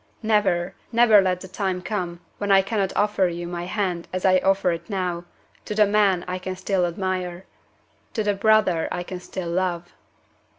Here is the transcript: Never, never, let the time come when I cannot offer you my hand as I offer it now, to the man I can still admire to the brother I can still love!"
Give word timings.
Never, 0.23 0.73
never, 0.91 1.21
let 1.21 1.41
the 1.41 1.47
time 1.47 1.83
come 1.83 2.21
when 2.39 2.51
I 2.51 2.63
cannot 2.63 2.91
offer 2.95 3.27
you 3.27 3.45
my 3.45 3.65
hand 3.65 4.07
as 4.11 4.25
I 4.25 4.39
offer 4.39 4.71
it 4.71 4.89
now, 4.89 5.25
to 5.65 5.75
the 5.75 5.85
man 5.85 6.25
I 6.27 6.39
can 6.39 6.55
still 6.55 6.87
admire 6.87 7.45
to 8.15 8.23
the 8.23 8.33
brother 8.33 8.87
I 8.91 9.03
can 9.03 9.19
still 9.19 9.49
love!" 9.51 9.93